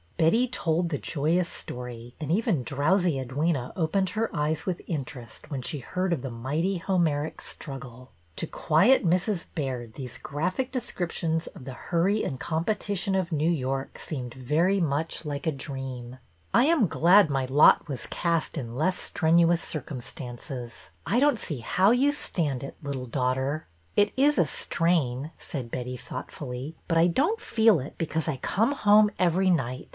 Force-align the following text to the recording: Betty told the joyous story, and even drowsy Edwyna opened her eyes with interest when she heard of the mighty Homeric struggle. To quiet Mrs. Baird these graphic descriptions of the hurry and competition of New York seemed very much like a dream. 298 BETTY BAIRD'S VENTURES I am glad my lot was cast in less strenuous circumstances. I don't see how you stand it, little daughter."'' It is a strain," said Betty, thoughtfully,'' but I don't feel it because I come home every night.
Betty 0.17 0.47
told 0.47 0.89
the 0.89 0.99
joyous 0.99 1.49
story, 1.49 2.15
and 2.19 2.31
even 2.31 2.61
drowsy 2.61 3.15
Edwyna 3.17 3.71
opened 3.75 4.11
her 4.11 4.35
eyes 4.35 4.67
with 4.67 4.81
interest 4.85 5.49
when 5.49 5.63
she 5.63 5.79
heard 5.79 6.13
of 6.13 6.21
the 6.21 6.29
mighty 6.29 6.77
Homeric 6.77 7.41
struggle. 7.41 8.11
To 8.35 8.45
quiet 8.45 9.03
Mrs. 9.03 9.45
Baird 9.55 9.95
these 9.95 10.19
graphic 10.19 10.71
descriptions 10.71 11.47
of 11.47 11.65
the 11.65 11.73
hurry 11.73 12.23
and 12.23 12.39
competition 12.39 13.15
of 13.15 13.31
New 13.31 13.49
York 13.49 13.97
seemed 13.97 14.35
very 14.35 14.79
much 14.79 15.25
like 15.25 15.47
a 15.47 15.51
dream. 15.51 16.19
298 16.51 16.51
BETTY 16.51 16.51
BAIRD'S 16.51 16.51
VENTURES 16.51 16.71
I 16.71 16.81
am 16.81 17.01
glad 17.01 17.29
my 17.31 17.45
lot 17.45 17.87
was 17.87 18.07
cast 18.07 18.57
in 18.59 18.75
less 18.75 18.97
strenuous 18.99 19.61
circumstances. 19.61 20.91
I 21.03 21.19
don't 21.19 21.39
see 21.39 21.59
how 21.59 21.89
you 21.89 22.11
stand 22.11 22.63
it, 22.63 22.75
little 22.83 23.07
daughter."'' 23.07 23.67
It 23.95 24.13
is 24.15 24.37
a 24.37 24.45
strain," 24.45 25.31
said 25.39 25.71
Betty, 25.71 25.97
thoughtfully,'' 25.97 26.75
but 26.87 26.97
I 26.99 27.05
don't 27.07 27.41
feel 27.41 27.79
it 27.79 27.97
because 27.97 28.27
I 28.27 28.37
come 28.37 28.73
home 28.73 29.09
every 29.17 29.49
night. 29.49 29.89